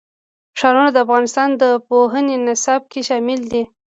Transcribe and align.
ښارونه 0.59 0.89
د 0.91 0.97
افغانستان 1.05 1.49
د 1.61 1.63
پوهنې 1.87 2.35
نصاب 2.47 2.81
کې 2.91 3.01
شامل 3.09 3.41
دي. 3.51 3.63